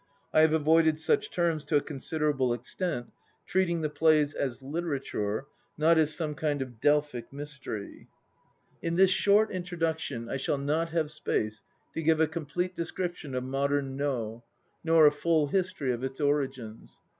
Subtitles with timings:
[0.33, 3.11] I have avoided such terms to a consider able extent,
[3.45, 5.45] treating the plays as literature,
[5.77, 8.07] not as some kind of Delphic mystery.
[8.07, 8.07] 17 18
[8.81, 11.61] INTRODUCTION In this short introduction I shall not have space
[11.93, 14.43] to give a complete description of modern No,
[14.83, 16.99] nor a full history of its origins.